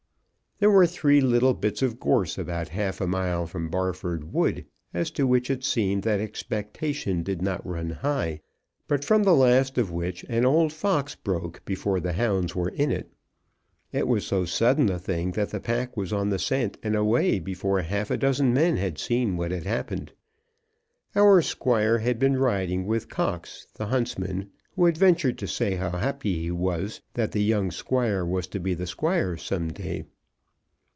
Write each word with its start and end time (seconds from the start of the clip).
There 0.61 0.69
were 0.69 0.85
three 0.85 1.21
little 1.21 1.55
bits 1.55 1.81
of 1.81 1.99
gorse 1.99 2.37
about 2.37 2.69
half 2.69 3.01
a 3.01 3.07
mile 3.07 3.47
from 3.47 3.67
Barford 3.71 4.31
Wood, 4.31 4.63
as 4.93 5.09
to 5.09 5.25
which 5.25 5.49
it 5.49 5.63
seemed 5.63 6.03
that 6.03 6.19
expectation 6.19 7.23
did 7.23 7.41
not 7.41 7.65
run 7.65 7.89
high, 7.89 8.41
but 8.87 9.03
from 9.03 9.23
the 9.23 9.33
last 9.33 9.79
of 9.79 9.91
which 9.91 10.23
an 10.29 10.45
old 10.45 10.71
fox 10.71 11.15
broke 11.15 11.65
before 11.65 11.99
the 11.99 12.13
hounds 12.13 12.55
were 12.55 12.69
in 12.69 12.91
it. 12.91 13.11
It 13.91 14.07
was 14.07 14.23
so 14.23 14.45
sudden 14.45 14.91
a 14.91 14.99
thing 14.99 15.31
that 15.31 15.49
the 15.49 15.59
pack 15.59 15.97
was 15.97 16.13
on 16.13 16.29
the 16.29 16.37
scent 16.37 16.77
and 16.83 16.95
away 16.95 17.39
before 17.39 17.81
half 17.81 18.11
a 18.11 18.17
dozen 18.17 18.53
men 18.53 18.77
had 18.77 18.99
seen 18.99 19.37
what 19.37 19.49
had 19.49 19.63
happened. 19.65 20.11
Our 21.15 21.41
Squire 21.41 21.97
had 21.97 22.19
been 22.19 22.37
riding 22.37 22.85
with 22.85 23.09
Cox, 23.09 23.65
the 23.73 23.87
huntsman, 23.87 24.51
who 24.75 24.85
had 24.85 24.95
ventured 24.95 25.39
to 25.39 25.47
say 25.47 25.73
how 25.77 25.89
happy 25.97 26.39
he 26.39 26.51
was 26.51 27.01
that 27.15 27.31
the 27.31 27.41
young 27.43 27.71
squire 27.71 28.23
was 28.23 28.45
to 28.49 28.59
be 28.59 28.75
the 28.75 28.85
Squire 28.85 29.37
some 29.37 29.73
day. 29.73 30.05